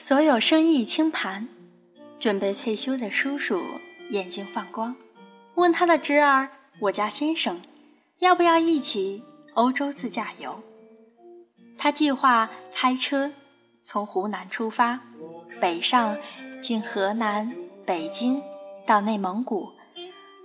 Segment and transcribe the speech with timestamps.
[0.00, 1.48] 所有生意清盘，
[2.20, 3.60] 准备退休的叔叔
[4.10, 4.94] 眼睛放光，
[5.56, 6.50] 问他的侄儿
[6.82, 7.60] ：“我家先生，
[8.20, 9.24] 要不要一起
[9.54, 10.62] 欧洲自驾游？”
[11.76, 13.32] 他计划开车
[13.82, 15.00] 从湖南出发，
[15.60, 16.16] 北上
[16.62, 17.52] 经河南、
[17.84, 18.40] 北京
[18.86, 19.66] 到内蒙古，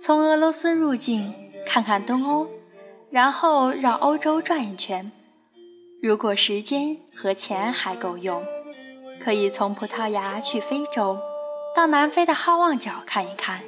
[0.00, 1.32] 从俄罗斯入境
[1.64, 2.48] 看看东欧，
[3.08, 5.12] 然后绕欧洲转一圈。
[6.02, 8.44] 如果时间和钱还够用。
[9.20, 11.18] 可以从葡萄牙去非洲，
[11.74, 13.62] 到南非的好望角看一看。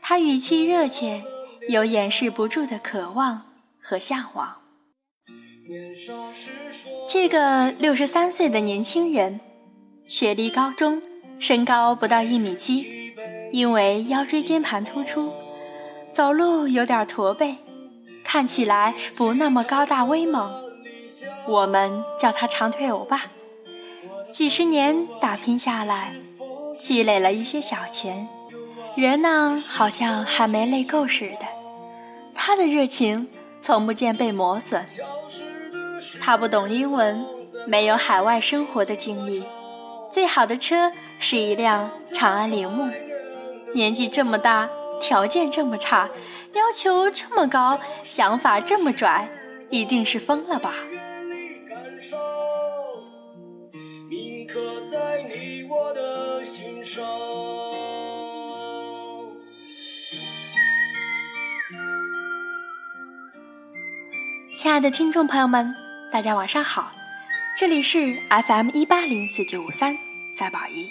[0.00, 1.22] 他语气热切，
[1.68, 3.42] 有掩饰不住的渴望
[3.82, 4.56] 和向往。
[7.08, 9.40] 这个六十三岁的年轻人，
[10.04, 11.02] 学历高中，
[11.40, 13.12] 身高不到一米七，
[13.52, 15.32] 因为腰椎间盘突出，
[16.08, 17.56] 走路有点驼背，
[18.22, 20.62] 看起来不那么高大威猛。
[21.48, 23.26] 我们叫他长腿欧巴。
[24.36, 26.12] 几十年打拼下来，
[26.78, 28.28] 积累了一些小钱，
[28.94, 31.46] 人呢好像还没累够似的。
[32.34, 34.84] 他的热情从不见被磨损。
[36.20, 37.24] 他不懂英文，
[37.66, 39.42] 没有海外生活的经历，
[40.10, 42.92] 最好的车是一辆长安铃木。
[43.72, 44.68] 年纪这么大，
[45.00, 46.10] 条件这么差，
[46.52, 49.30] 要求这么高，想法这么拽，
[49.70, 50.74] 一定是疯了吧？
[64.54, 65.74] 亲爱的听众朋友们，
[66.10, 66.92] 大家晚上好，
[67.56, 69.96] 这里是 FM 一八零四九五三
[70.32, 70.90] 赛宝仪。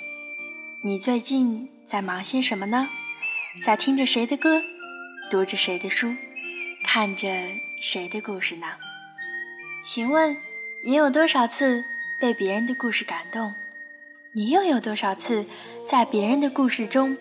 [0.82, 2.88] 你最近在忙些什么呢？
[3.64, 4.62] 在听着谁的歌，
[5.32, 6.16] 读着谁的书，
[6.84, 7.28] 看着
[7.82, 8.68] 谁的故事呢？
[9.82, 10.38] 请问
[10.84, 11.84] 你有多少次
[12.20, 13.56] 被别人的故事感动？
[14.38, 15.46] 你又有多少次
[15.88, 17.16] 在别人的故事中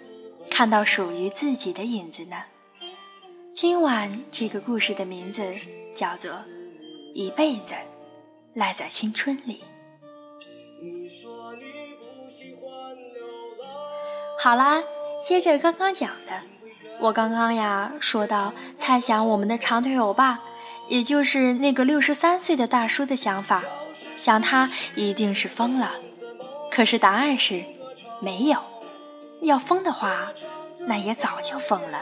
[0.50, 2.36] 看到属于自己的影子呢？
[3.52, 5.42] 今晚这个故事的名字。
[5.94, 6.32] 叫做
[7.14, 7.72] 一辈子
[8.52, 9.62] 赖在青春里。
[14.40, 14.82] 好啦，
[15.24, 16.42] 接着刚刚讲的，
[16.98, 20.40] 我刚刚呀说到猜想我们的长腿欧巴，
[20.88, 23.62] 也就是那个六十三岁的大叔的想法，
[24.16, 25.92] 想他一定是疯了。
[26.74, 27.62] 可是答案是
[28.20, 28.58] 没有，
[29.42, 30.32] 要疯的话，
[30.88, 32.00] 那也早就疯了，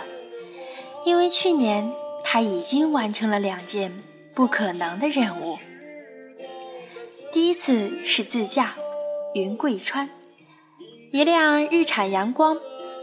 [1.04, 1.92] 因为去年。
[2.24, 3.92] 他已经完成了两件
[4.34, 5.58] 不可能的任务。
[7.32, 8.74] 第一次是自驾
[9.34, 10.08] 云贵川，
[11.10, 12.56] 一辆日产阳光，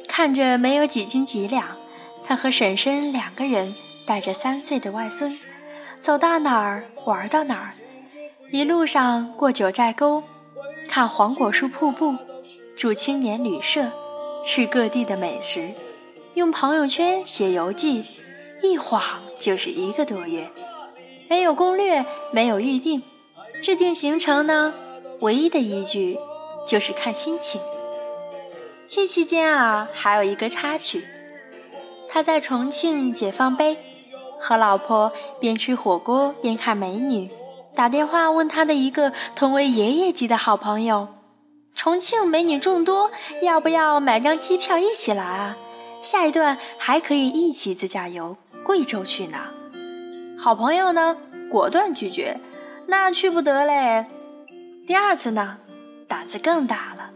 [0.08, 1.78] 看着没有几斤几两。
[2.26, 3.76] 他和婶婶两个人
[4.08, 5.38] 带着三岁的外孙，
[6.00, 7.74] 走到哪儿玩到哪儿。
[8.52, 10.24] 一路上过九寨沟，
[10.90, 12.16] 看黄果树瀑布，
[12.76, 13.92] 住青年旅社，
[14.44, 15.70] 吃各地的美食，
[16.34, 18.04] 用朋友圈写游记。
[18.64, 19.02] 一晃
[19.40, 20.50] 就是一个多月，
[21.30, 23.04] 没有攻略，没有预定，
[23.62, 24.74] 制定行程呢，
[25.20, 26.18] 唯一的依据
[26.66, 27.62] 就是看心情。
[28.88, 31.06] 这期间啊，还有一个插曲，
[32.10, 33.78] 他在重庆解放碑，
[34.42, 37.30] 和老婆边吃火锅边看美女，
[37.80, 41.08] 打电话问他的一个同为爷爷级的好朋友
[41.74, 43.10] ：“重庆美女众多，
[43.42, 45.56] 要不要买张机票一起来啊？
[46.02, 48.36] 下一段还可以一起自驾游。”
[48.68, 49.38] 贵州去呢？
[50.38, 51.16] 好朋友呢？
[51.50, 52.42] 果断拒绝，
[52.88, 54.06] 那去不得嘞。
[54.86, 55.60] 第二次呢，
[56.06, 57.12] 胆子更大了。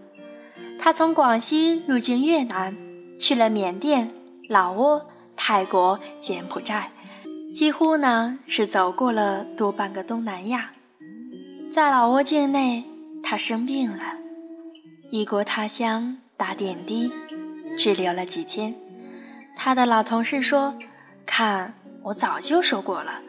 [0.79, 2.73] 他从广西入境越南，
[3.19, 4.13] 去了缅甸、
[4.47, 5.01] 老挝、
[5.35, 6.89] 泰国、柬埔寨，
[7.53, 10.71] 几乎呢是走过了多半个东南亚。
[11.71, 12.83] 在老挝境内，
[13.21, 14.17] 他生病了，
[15.11, 17.11] 异国他乡打点滴，
[17.77, 18.73] 滞留了几天。
[19.55, 20.75] 他的老同事说。
[21.25, 21.73] 看，
[22.03, 23.21] 我早就说过了，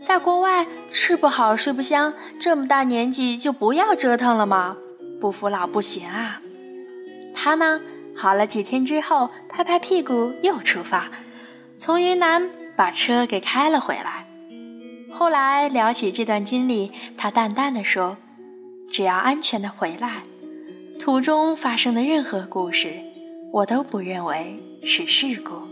[0.00, 4.76] 在国外吃不好睡不香，这么大年纪就不要折腾了吗？
[5.20, 6.40] 不服老不行啊！
[7.34, 7.82] 他呢，
[8.16, 11.08] 好了几天之后，拍拍屁股又出发，
[11.76, 14.26] 从云南把车给开了回来。
[15.12, 18.16] 后来聊起这段经历，他淡淡的说
[18.90, 20.22] ：“只要安全的回来，
[20.98, 22.94] 途中发生的任何故事，
[23.52, 25.66] 我都不认为是事故。”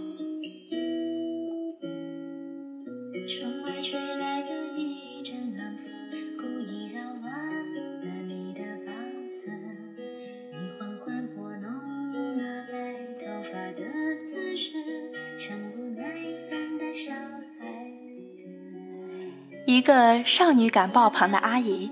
[20.24, 21.90] 少女感爆棚的阿姨，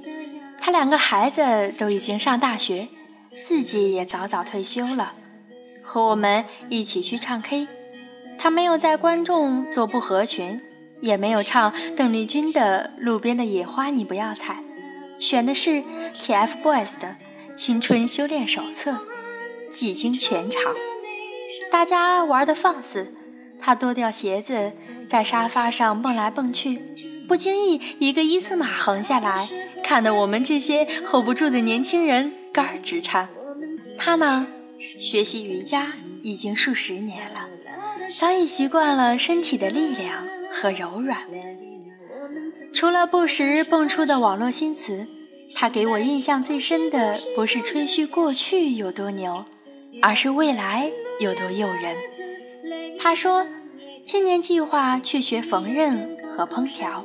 [0.60, 2.88] 她两个孩子都已经上大学，
[3.40, 5.12] 自己也早早退休了，
[5.82, 7.68] 和我们一起去唱 K。
[8.38, 10.60] 她没有在观众做不合群，
[11.00, 14.62] 也没有唱邓丽君的《路边的野花你不要采》，
[15.24, 15.82] 选的是
[16.14, 17.16] TFBOYS 的
[17.56, 18.92] 《青春修炼手册》，
[19.72, 20.74] 几经全场。
[21.70, 23.12] 大家玩得放肆，
[23.58, 24.70] 她脱掉鞋子，
[25.08, 26.80] 在沙发上蹦来蹦去，
[27.28, 29.46] 不经意一个一字马横下来，
[29.84, 33.28] 看得我们这些 hold 不住的年轻人肝儿直颤。
[33.98, 34.46] 他呢，
[34.98, 35.92] 学习瑜伽
[36.22, 37.46] 已经数十年了。
[38.18, 41.18] 早已习惯了身体的力量和柔软。
[42.72, 45.06] 除了不时蹦出的网络新词，
[45.54, 49.44] 他给我印象最深的不是吹嘘过去有多牛，
[50.00, 50.90] 而是未来
[51.20, 51.94] 有多诱人。
[52.98, 53.46] 他说，
[54.02, 57.04] 今年计划去学缝纫和烹调，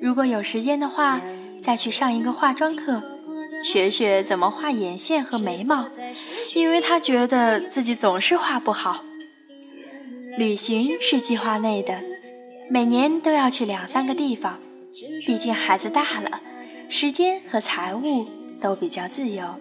[0.00, 1.20] 如果有时间的话，
[1.60, 3.02] 再去上一个化妆课，
[3.64, 5.86] 学学怎么画眼线和眉毛，
[6.54, 9.02] 因为他觉得自己总是画不好。
[10.36, 12.02] 旅行是计划内的，
[12.68, 14.58] 每年都要去两三个地方。
[15.26, 16.40] 毕竟孩子大了，
[16.88, 18.26] 时间和财务
[18.60, 19.56] 都比较自由。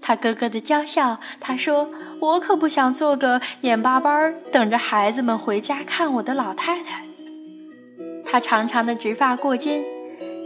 [0.00, 1.88] 他咯咯的娇笑，他说
[2.18, 7.06] ：“我可不想做个眼巴巴等着孩子们回家看我的老太太。”
[8.32, 9.84] 她长长的直发过肩，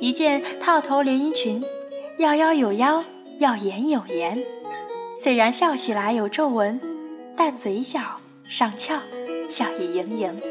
[0.00, 1.62] 一件套头连衣裙，
[2.18, 3.04] 要腰有腰，
[3.38, 4.42] 要颜有颜。
[5.16, 6.80] 虽然笑起来有皱纹，
[7.36, 8.00] 但嘴角
[8.42, 8.98] 上翘。
[9.48, 10.42] 笑意盈盈，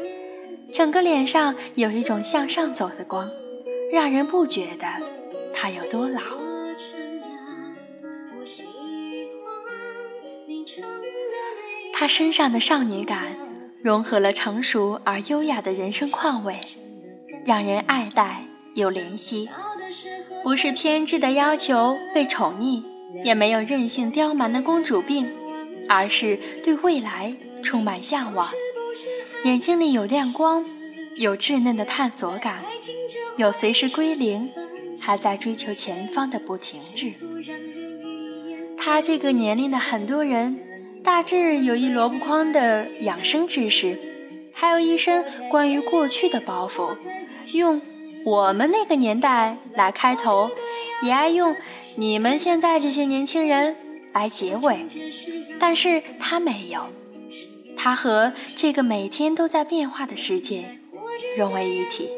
[0.72, 3.28] 整个脸上有一种向上走的光，
[3.92, 4.86] 让人不觉得
[5.52, 6.22] 他有多老。
[11.92, 13.36] 他身上的少女感，
[13.82, 16.54] 融合了成熟而优雅的人生况味，
[17.46, 18.42] 让人爱戴
[18.74, 19.48] 又怜惜。
[20.42, 22.82] 不是偏执的要求被宠溺，
[23.24, 25.28] 也没有任性刁蛮的公主病，
[25.88, 28.48] 而是对未来充满向往。
[29.44, 30.64] 眼睛里有亮光，
[31.16, 32.64] 有稚嫩的探索感，
[33.36, 34.50] 有随时归零，
[35.00, 37.12] 还在追求前方的不停滞。
[38.76, 40.58] 他这个年龄的很多人，
[41.02, 43.98] 大致有一箩筐的养生知识，
[44.52, 46.96] 还有一身关于过去的包袱，
[47.52, 47.80] 用
[48.24, 50.50] “我们那个年代”来开头，
[51.02, 51.54] 也爱用
[51.96, 53.76] “你们现在这些年轻人”
[54.12, 54.86] 来结尾，
[55.58, 56.86] 但是他没有。
[57.76, 60.78] 他和这个每天都在变化的世界
[61.36, 62.08] 融为一体。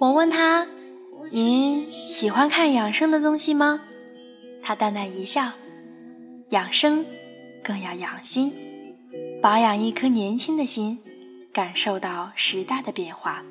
[0.00, 0.66] 我问他
[1.30, 3.80] ：“您喜欢看养生的东西吗？”
[4.60, 5.42] 他淡淡一笑
[6.50, 7.06] ：“养生
[7.62, 8.52] 更要养心，
[9.40, 10.98] 保养一颗年轻的心，
[11.54, 13.44] 感受到时代的变化，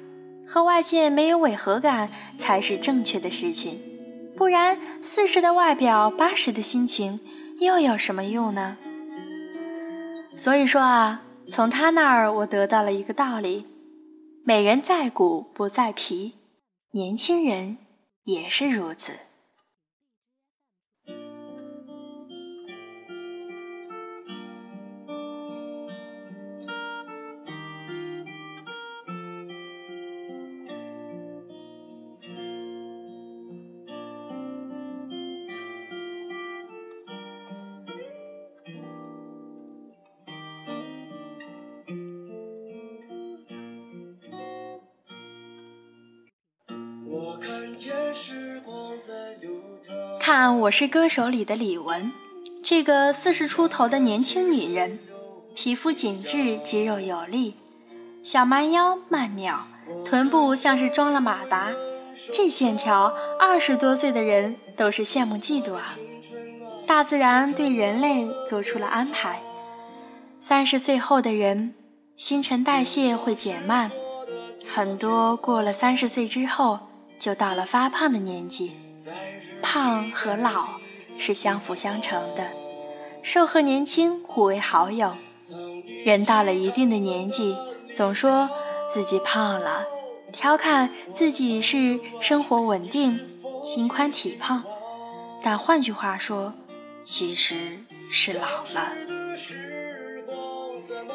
[0.46, 3.80] 和外界没有违和感才是正确的事情。
[4.36, 7.22] 不然，四十的外表，八十的心情，
[7.60, 8.78] 又有什么用呢？”
[10.36, 13.66] 所以说啊，从他那儿我得到了一个道理：
[14.44, 16.34] 美人在骨不在皮，
[16.92, 17.78] 年轻人
[18.26, 19.14] 也是如此。
[50.20, 52.12] 看《我是歌手》里的李玟，
[52.64, 55.00] 这个四十出头的年轻女人，
[55.56, 57.56] 皮肤紧致，肌肉有力，
[58.22, 59.68] 小蛮腰曼妙，
[60.06, 61.72] 臀部像是装了马达，
[62.32, 65.98] 这线条，二十多岁的人都是羡慕嫉妒啊！
[66.86, 69.42] 大自然对人类做出了安排，
[70.40, 71.74] 三十岁后的人，
[72.16, 73.92] 新陈代谢会减慢，
[74.68, 76.80] 很多过了三十岁之后。
[77.24, 78.74] 就到了发胖的年纪，
[79.62, 80.72] 胖和老
[81.18, 82.52] 是相辅相成的，
[83.22, 85.14] 瘦和年轻互为好友。
[86.04, 87.56] 人到了一定的年纪，
[87.94, 88.50] 总说
[88.90, 89.86] 自己胖了，
[90.34, 93.18] 调侃自己是生活稳定、
[93.64, 94.62] 心宽体胖，
[95.42, 96.54] 但换句话说，
[97.06, 97.56] 其实
[98.12, 98.42] 是老
[98.74, 98.92] 了。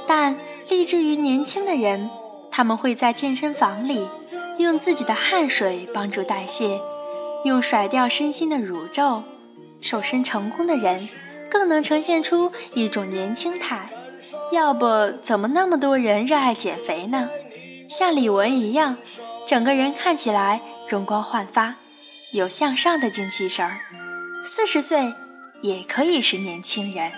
[0.07, 0.35] 但
[0.71, 2.09] 立志于年轻的人，
[2.51, 4.09] 他们会在健身房里。
[4.59, 6.81] 用自己的汗水帮助代谢，
[7.45, 9.23] 用甩掉身心的乳皱，
[9.81, 11.09] 瘦身成功的人
[11.51, 13.91] 更能呈现出一种年轻态。
[14.53, 14.87] 要不
[15.23, 17.31] 怎么那么多人热爱减肥呢？
[17.89, 18.97] 像李玟一样，
[19.47, 21.77] 整个人看起来容光焕发，
[22.33, 23.81] 有向上的精气神儿。
[24.45, 25.15] 四十岁
[25.63, 27.13] 也可以是年轻人。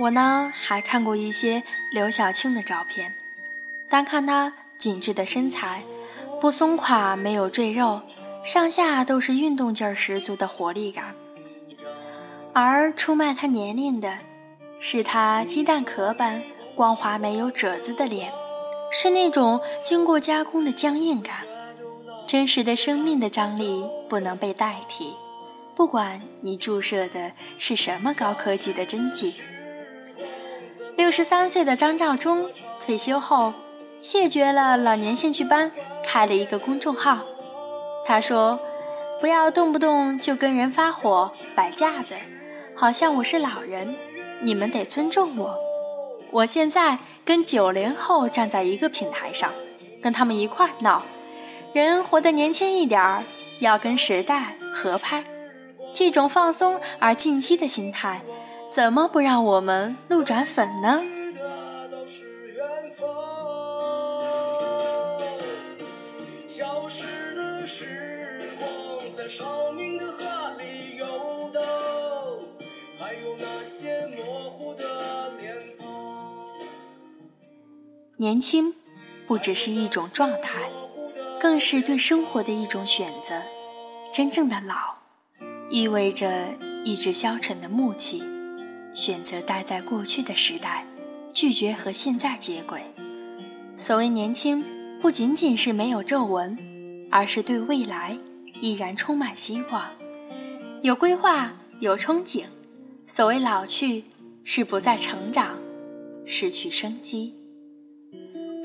[0.00, 3.14] 我呢，还看过一些刘晓庆的照片，
[3.86, 5.82] 单看她紧致的身材，
[6.40, 8.00] 不松垮，没有赘肉，
[8.42, 11.14] 上下都是运动劲儿十足的活力感。
[12.54, 14.16] 而出卖她年龄的，
[14.80, 16.42] 是她鸡蛋壳般
[16.74, 18.32] 光滑没有褶子的脸，
[18.90, 21.40] 是那种经过加工的僵硬感，
[22.26, 25.12] 真实的生命的张力不能被代替，
[25.76, 29.34] 不管你注射的是什么高科技的针剂。
[31.00, 32.46] 六十三岁的张召忠
[32.78, 33.54] 退休后，
[33.98, 35.72] 谢绝了老年兴趣班，
[36.06, 37.20] 开了一个公众号。
[38.06, 38.60] 他说
[39.18, 42.16] ：“不要动不动就跟人发火摆架子，
[42.74, 43.96] 好像我是老人，
[44.42, 45.58] 你们得尊重我。
[46.32, 49.50] 我现在跟九零后站在一个平台上，
[50.02, 51.02] 跟他们一块儿闹。
[51.72, 53.22] 人活得年轻一点儿，
[53.62, 55.24] 要跟时代合拍。
[55.94, 58.20] 这种放松而进击的心态。”
[58.70, 61.02] 怎么不让我们路转粉呢？
[78.16, 78.74] 年轻
[79.26, 80.70] 不只是一种状态，
[81.40, 83.42] 更是对生活的一种选择。
[84.12, 84.98] 真正的老，
[85.70, 86.50] 意味着
[86.84, 88.22] 意志消沉的木气。
[88.92, 90.86] 选择待在过去的时代，
[91.32, 92.82] 拒绝和现在接轨。
[93.76, 94.64] 所谓年轻，
[95.00, 96.56] 不仅仅是没有皱纹，
[97.10, 98.18] 而是对未来
[98.60, 99.90] 依然充满希望，
[100.82, 102.44] 有规划，有憧憬。
[103.06, 104.04] 所谓老去，
[104.44, 105.58] 是不再成长，
[106.24, 107.34] 失去生机。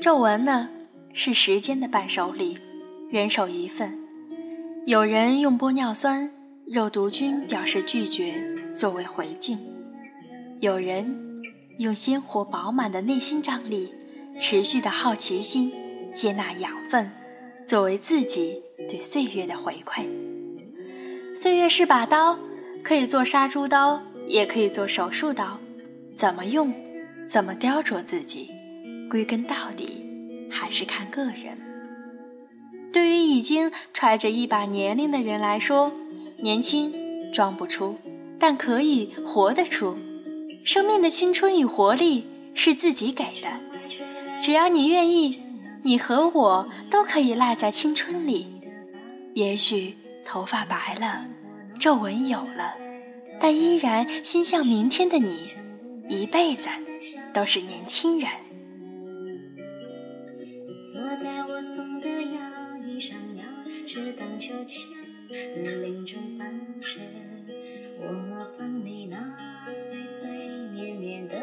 [0.00, 0.68] 皱纹呢，
[1.12, 2.58] 是时间的伴手礼，
[3.10, 3.98] 人手一份。
[4.86, 6.30] 有人用玻尿酸、
[6.66, 8.34] 肉毒菌表示拒绝，
[8.72, 9.58] 作为回敬。
[10.60, 11.42] 有人
[11.78, 13.92] 用鲜活饱满的内心张力、
[14.40, 15.70] 持续的好奇心、
[16.14, 17.10] 接纳养分，
[17.66, 20.06] 作为自己对岁月的回馈。
[21.34, 22.38] 岁月是把刀，
[22.82, 25.58] 可以做杀猪刀，也可以做手术刀。
[26.14, 26.72] 怎么用，
[27.26, 28.48] 怎么雕琢自己，
[29.10, 30.06] 归根到底
[30.50, 31.58] 还是看个人。
[32.90, 35.92] 对于已经揣着一把年龄的人来说，
[36.38, 36.94] 年轻
[37.30, 37.98] 装不出，
[38.38, 39.98] 但可以活得出。
[40.66, 43.60] 生命的青春与活力是自己给的，
[44.42, 45.40] 只要你愿意，
[45.84, 48.48] 你和我都可以赖在青春里。
[49.34, 49.94] 也许
[50.24, 51.24] 头发白了，
[51.78, 52.74] 皱纹有了，
[53.38, 55.46] 但依然心向明天的你，
[56.08, 56.68] 一辈子
[57.32, 58.28] 都是年轻人。
[60.92, 62.40] 坐在我送的摇
[62.84, 63.44] 椅上，摇
[63.86, 64.88] 是荡秋千
[65.62, 66.44] 的林中放
[66.82, 66.98] 射，
[68.08, 69.16] 我放你那
[69.72, 70.28] 碎碎。
[70.72, 71.36] 念念的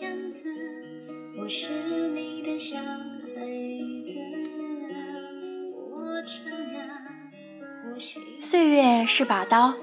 [0.00, 0.42] 样子，
[1.38, 1.72] 我是
[2.08, 2.84] 你的小孩
[4.04, 4.12] 子。
[8.40, 9.74] 岁月是把刀，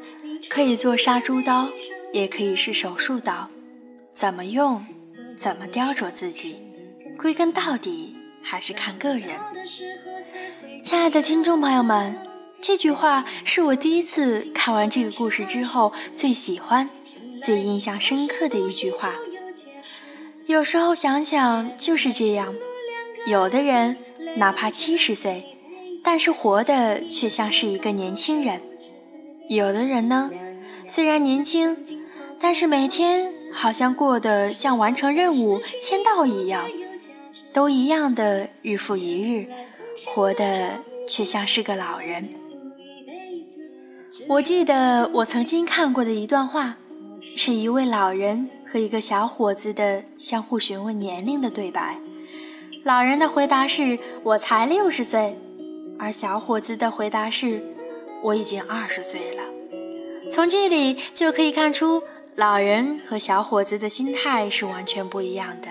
[0.50, 1.70] 可以做杀猪刀，
[2.12, 3.50] 也可以是手术刀。
[4.12, 4.86] 怎么用，
[5.38, 6.58] 怎么雕琢自己，
[7.17, 9.29] 归根到底还是看个人。
[10.84, 12.15] 亲爱的听众朋友们，
[12.68, 16.90] 这句话是我第一次看完这个故事之后最喜欢。
[17.42, 19.16] 最印象深刻的一句话，
[20.48, 22.54] 有时候想想就是这样。
[23.26, 23.96] 有的人
[24.36, 25.56] 哪怕七十岁，
[26.04, 28.60] 但是活的却像是一个年轻人；
[29.48, 30.30] 有的人呢，
[30.86, 31.78] 虽然年轻，
[32.38, 36.68] 但是每天好像过得像完成任务、签到一样，
[37.54, 39.48] 都一样的日复一日，
[40.06, 42.28] 活的却像是个老人。
[44.28, 46.78] 我记得我曾经看过的一段话。
[47.20, 52.00] 是一位老人和一个小伙子的相互询问年龄的对白。
[52.84, 55.36] 老人的回答是：“我才六十岁。”
[55.98, 57.60] 而小伙子的回答是
[58.22, 59.44] ：“我已经二十岁了。”
[60.32, 62.04] 从这里就可以看出，
[62.36, 65.68] 老人和小伙子的心态是完全不一样的。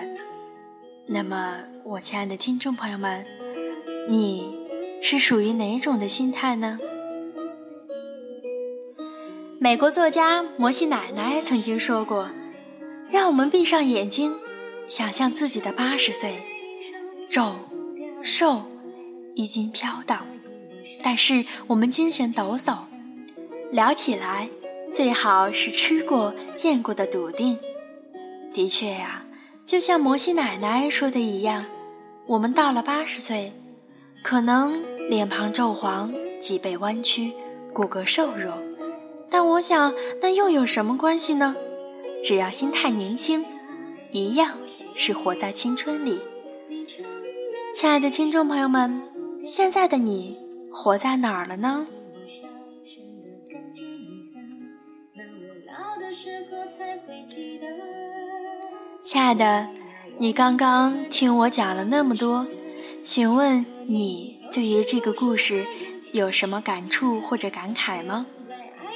[1.07, 3.25] 那么，我亲爱的听众朋友们，
[4.09, 4.67] 你
[5.01, 6.77] 是属于哪种的心态呢？
[9.59, 12.29] 美国作家摩西奶奶曾经说过
[13.09, 14.35] ：“让我们闭上眼睛，
[14.87, 16.43] 想象自己的八十岁，
[17.27, 17.55] 皱、
[18.21, 18.61] 瘦、
[19.33, 20.27] 衣襟飘荡，
[21.03, 22.81] 但是我们精神抖擞，
[23.71, 24.47] 聊起来
[24.93, 27.57] 最好是吃过、见过的笃定。
[28.53, 29.25] 的确呀，
[29.65, 31.65] 就像摩西奶奶说的一样，
[32.27, 33.53] 我们到了八十岁，
[34.21, 37.33] 可能脸庞皱黄、脊背弯曲、
[37.73, 38.55] 骨骼瘦弱，
[39.37, 41.55] 但我想那又有什么关系呢？
[42.23, 43.45] 只要心态年轻，
[44.11, 44.57] 一样
[44.95, 46.19] 是活在青春里。
[47.71, 48.99] 亲爱的听众朋友们，
[49.45, 50.39] 现在的你
[50.73, 51.85] 活在哪儿了呢？
[59.03, 59.69] 亲爱的，
[60.17, 62.47] 你刚刚听我讲了那么多，
[63.03, 65.63] 请问你对于这个故事
[66.11, 68.25] 有什么感触或者感慨吗？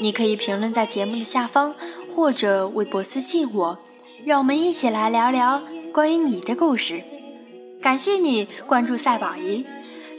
[0.01, 1.75] 你可以评论在节目的下方，
[2.15, 3.77] 或者微博私信我，
[4.25, 5.61] 让我们一起来聊聊
[5.93, 7.03] 关于你的故事。
[7.79, 9.63] 感谢你关注赛宝仪，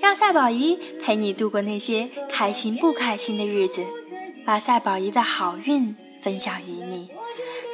[0.01, 3.85] 让赛宝仪陪你度过那些开心不开心的日子，
[4.45, 7.09] 把赛宝仪的好运分享于你，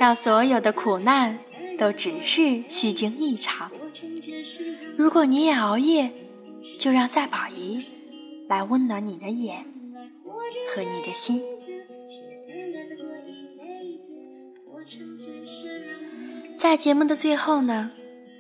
[0.01, 1.39] 让所有的苦难
[1.79, 3.71] 都只是虚惊一场。
[4.97, 6.11] 如果你也熬夜，
[6.79, 7.85] 就让赛宝仪
[8.49, 9.67] 来温暖你的眼
[10.75, 11.43] 和你的心。
[16.57, 17.91] 在节目的最后呢。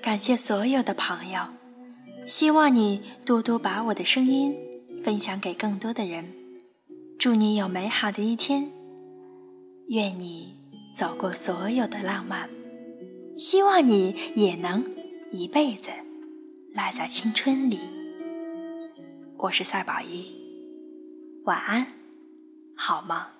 [0.00, 1.40] 感谢所有的朋友，
[2.26, 4.54] 希望你多多把我的声音
[5.02, 6.32] 分享给更多的人。
[7.18, 8.70] 祝你有美好的一天，
[9.88, 10.56] 愿你
[10.94, 12.48] 走过所有的浪漫，
[13.36, 14.84] 希望你也能
[15.32, 15.90] 一辈子
[16.72, 17.80] 赖在青春里。
[19.36, 20.32] 我是赛宝仪，
[21.44, 21.88] 晚安，
[22.76, 23.37] 好吗？